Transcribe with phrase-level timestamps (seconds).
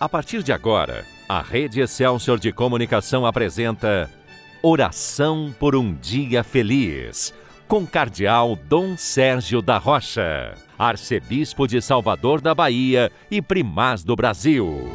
[0.00, 4.08] A partir de agora, a Rede Excelsior de Comunicação apresenta
[4.62, 7.34] Oração por um Dia Feliz,
[7.66, 14.88] com Cardeal Dom Sérgio da Rocha, Arcebispo de Salvador da Bahia e Primaz do Brasil.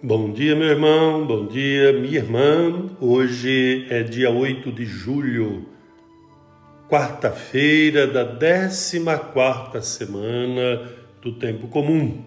[0.00, 2.88] Bom dia, meu irmão, bom dia, minha irmã.
[3.00, 5.74] Hoje é dia 8 de julho
[6.88, 9.00] quarta-feira da 14
[9.32, 10.88] quarta semana
[11.20, 12.24] do tempo comum.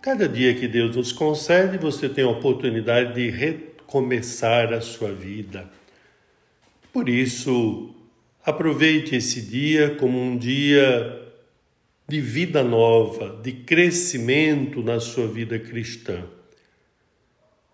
[0.00, 5.68] Cada dia que Deus nos concede, você tem a oportunidade de recomeçar a sua vida.
[6.92, 7.94] Por isso,
[8.42, 11.22] aproveite esse dia como um dia
[12.08, 16.24] de vida nova, de crescimento na sua vida cristã.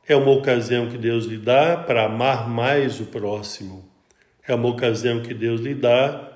[0.08, 3.91] É uma ocasião que Deus lhe dá para amar mais o próximo
[4.46, 6.32] é uma ocasião que Deus lhe dá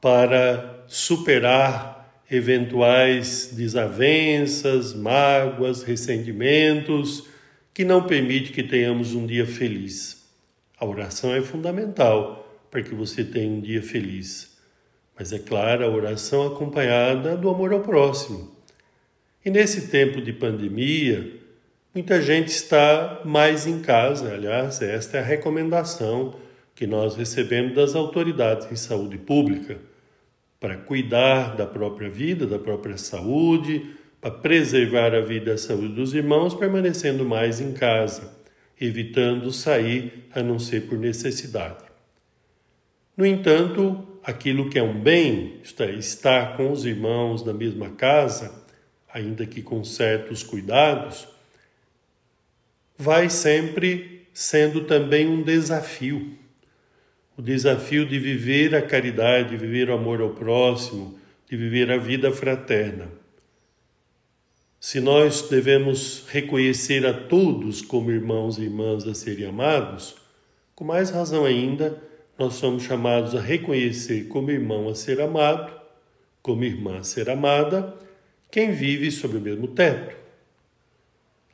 [0.00, 7.28] para superar eventuais desavenças, mágoas, ressentimentos,
[7.74, 10.28] que não permite que tenhamos um dia feliz.
[10.78, 12.40] A oração é fundamental
[12.70, 14.56] para que você tenha um dia feliz.
[15.18, 18.50] Mas é claro, a oração acompanhada do amor ao próximo.
[19.44, 21.30] E nesse tempo de pandemia,
[21.94, 24.32] muita gente está mais em casa.
[24.32, 26.36] Aliás, esta é a recomendação
[26.80, 29.76] que nós recebemos das autoridades em saúde pública
[30.58, 35.88] para cuidar da própria vida, da própria saúde, para preservar a vida e a saúde
[35.88, 38.34] dos irmãos, permanecendo mais em casa,
[38.80, 41.84] evitando sair a não ser por necessidade.
[43.14, 47.90] No entanto, aquilo que é um bem, isto é, estar com os irmãos na mesma
[47.90, 48.64] casa,
[49.12, 51.28] ainda que com certos cuidados,
[52.96, 56.40] vai sempre sendo também um desafio
[57.36, 61.96] o desafio de viver a caridade, de viver o amor ao próximo, de viver a
[61.96, 63.08] vida fraterna.
[64.78, 70.16] Se nós devemos reconhecer a todos como irmãos e irmãs a serem amados,
[70.74, 72.02] com mais razão ainda,
[72.38, 75.70] nós somos chamados a reconhecer como irmão a ser amado,
[76.40, 77.94] como irmã a ser amada,
[78.50, 80.16] quem vive sob o mesmo teto.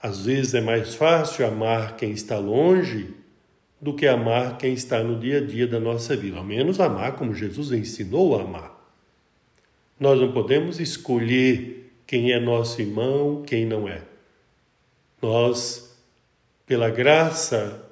[0.01, 3.12] Às vezes é mais fácil amar quem está longe
[3.81, 7.13] do que amar quem está no dia a dia da nossa vida, ao menos amar
[7.13, 8.75] como Jesus ensinou a amar.
[9.99, 14.03] Nós não podemos escolher quem é nosso irmão, quem não é.
[15.21, 15.97] Nós,
[16.67, 17.83] pela graça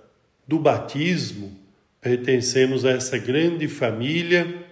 [0.47, 1.53] do batismo,
[2.01, 4.62] pertencemos a essa grande família,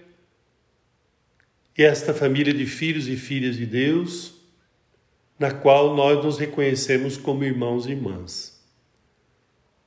[1.75, 4.35] e esta família de filhos e filhas de Deus,
[5.39, 8.52] na qual nós nos reconhecemos como irmãos e irmãs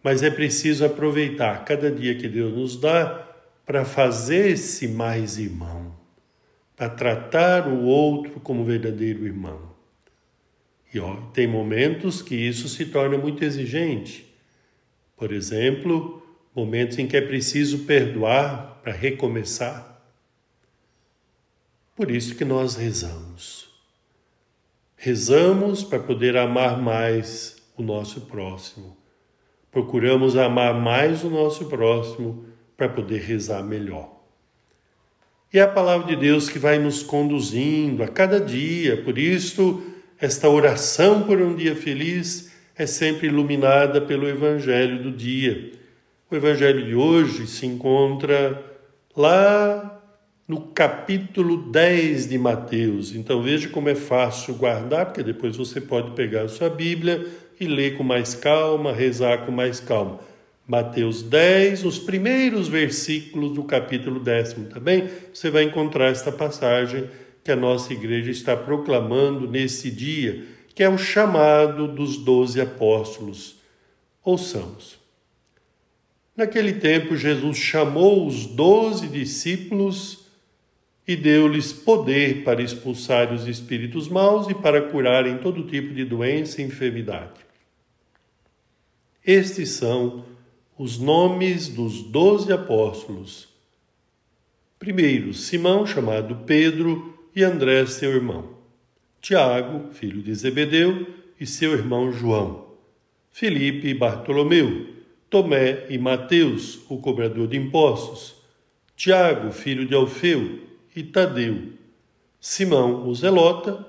[0.07, 3.27] mas é preciso aproveitar cada dia que Deus nos dá
[3.67, 5.97] para fazer-se mais irmão,
[6.77, 9.75] para tratar o outro como verdadeiro irmão.
[10.95, 14.33] E ó, tem momentos que isso se torna muito exigente.
[15.17, 16.25] Por exemplo,
[16.55, 20.01] momentos em que é preciso perdoar para recomeçar.
[21.97, 23.69] Por isso que nós rezamos.
[24.97, 29.05] Rezamos para poder amar mais o nosso próximo
[29.71, 32.45] procuramos amar mais o nosso próximo
[32.77, 34.17] para poder rezar melhor.
[35.53, 39.83] E é a palavra de Deus que vai nos conduzindo a cada dia, por isso,
[40.21, 45.73] esta oração por um dia feliz é sempre iluminada pelo Evangelho do dia.
[46.31, 48.63] O Evangelho de hoje se encontra
[49.17, 50.03] lá
[50.47, 53.15] no capítulo 10 de Mateus.
[53.15, 57.27] Então veja como é fácil guardar, porque depois você pode pegar a sua Bíblia
[57.59, 60.21] e ler com mais calma, rezar com mais calma.
[60.67, 67.09] Mateus 10, os primeiros versículos do capítulo décimo também, você vai encontrar esta passagem
[67.45, 73.57] que a nossa igreja está proclamando nesse dia, que é o chamado dos doze apóstolos.
[74.25, 74.99] Ouçamos.
[76.37, 80.27] Naquele tempo, Jesus chamou os doze discípulos
[81.07, 86.61] e deu-lhes poder para expulsar os espíritos maus e para curarem todo tipo de doença
[86.61, 87.46] e enfermidade.
[89.27, 90.25] Estes são
[90.79, 93.49] os nomes dos doze apóstolos.
[94.79, 98.51] Primeiro, Simão, chamado Pedro, e André, seu irmão.
[99.21, 101.09] Tiago, filho de Zebedeu,
[101.41, 102.69] e seu irmão João.
[103.33, 104.95] Felipe e Bartolomeu.
[105.29, 108.37] Tomé e Mateus, o cobrador de impostos.
[108.95, 110.61] Tiago, filho de Alfeu,
[110.95, 111.73] e Tadeu.
[112.41, 113.85] Simão, o Zelota,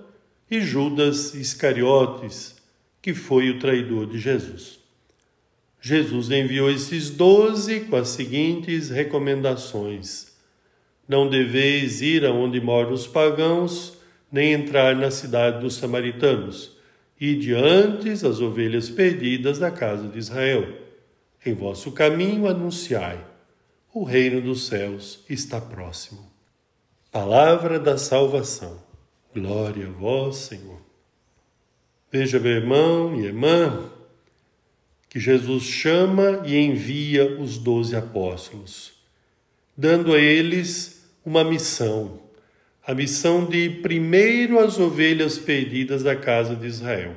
[0.50, 2.56] e Judas Iscariotes,
[3.00, 4.87] que foi o traidor de Jesus.
[5.80, 10.34] Jesus enviou esses doze com as seguintes recomendações:
[11.08, 13.98] Não deveis ir aonde moram os pagãos,
[14.32, 16.76] nem entrar na cidade dos samaritanos.
[17.20, 20.68] E diante as ovelhas perdidas da casa de Israel.
[21.46, 23.24] Em vosso caminho anunciai:
[23.94, 26.32] o reino dos céus está próximo.
[27.12, 28.80] Palavra da salvação.
[29.34, 30.80] Glória a vós, Senhor.
[32.12, 33.90] Veja, meu irmão e irmã,
[35.10, 38.94] que Jesus chama e envia os doze apóstolos,
[39.76, 42.22] dando a eles uma missão,
[42.86, 47.16] a missão de primeiro as ovelhas perdidas da casa de Israel.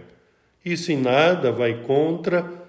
[0.65, 2.61] Isso em nada vai contra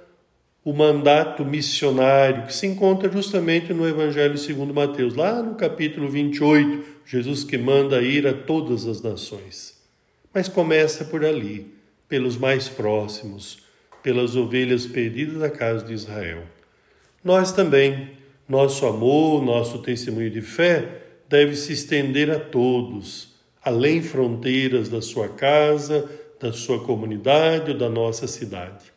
[0.64, 6.84] o mandato missionário que se encontra justamente no Evangelho segundo Mateus, lá no capítulo 28,
[7.06, 9.82] Jesus que manda ir a todas as nações.
[10.34, 11.74] Mas começa por ali,
[12.08, 13.64] pelos mais próximos,
[14.02, 16.44] pelas ovelhas perdidas da casa de Israel.
[17.24, 18.12] Nós também,
[18.48, 25.30] nosso amor, nosso testemunho de fé deve se estender a todos, além fronteiras da sua
[25.30, 26.10] casa,
[26.40, 28.92] da sua comunidade ou da nossa cidade.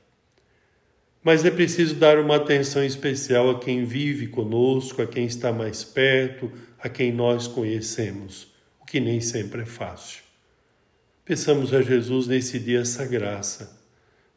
[1.22, 5.84] Mas é preciso dar uma atenção especial a quem vive conosco, a quem está mais
[5.84, 8.48] perto, a quem nós conhecemos,
[8.80, 10.22] o que nem sempre é fácil.
[11.24, 13.83] Peçamos a Jesus nesse dia essa graça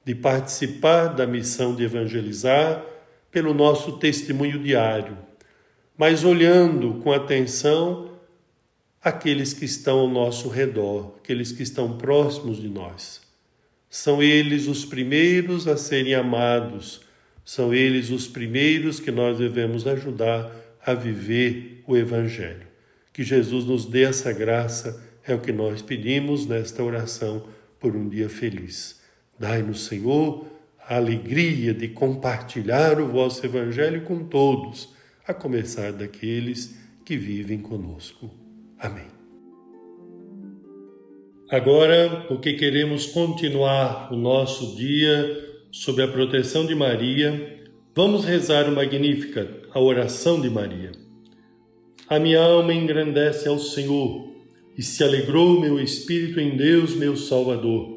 [0.08, 2.82] de participar da missão de evangelizar
[3.30, 5.18] pelo nosso testemunho diário,
[5.98, 8.12] mas olhando com atenção
[9.04, 13.20] aqueles que estão ao nosso redor, aqueles que estão próximos de nós.
[13.90, 17.02] São eles os primeiros a serem amados,
[17.44, 20.50] são eles os primeiros que nós devemos ajudar
[20.86, 22.66] a viver o Evangelho.
[23.12, 27.46] Que Jesus nos dê essa graça, é o que nós pedimos nesta oração
[27.78, 28.97] por um dia feliz.
[29.40, 30.48] Dai-nos, Senhor,
[30.88, 34.90] a alegria de compartilhar o vosso Evangelho com todos,
[35.28, 36.76] a começar daqueles
[37.06, 38.32] que vivem conosco.
[38.80, 39.08] Amém.
[41.50, 48.76] Agora, porque queremos continuar o nosso dia sob a proteção de Maria, vamos rezar o
[48.76, 50.92] Magnífica, a oração de Maria.
[52.10, 54.32] A minha alma engrandece ao Senhor
[54.78, 57.97] e se alegrou meu espírito em Deus, meu Salvador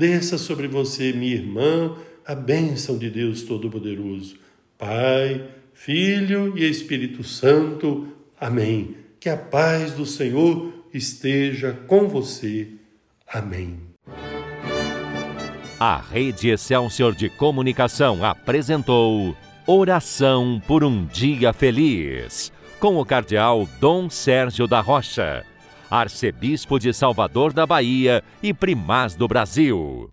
[0.00, 1.94] desça sobre você, minha irmã,
[2.26, 4.34] a bênção de Deus Todo-Poderoso,
[4.78, 8.08] Pai, Filho e Espírito Santo.
[8.40, 8.96] Amém.
[9.20, 12.68] Que a paz do Senhor esteja com você.
[13.30, 13.78] Amém.
[15.78, 19.36] A Rede Excelsior de Comunicação apresentou
[19.66, 25.44] Oração por um Dia Feliz, com o Cardeal Dom Sérgio da Rocha
[25.90, 30.10] arcebispo de Salvador da Bahia e primaz do Brasil.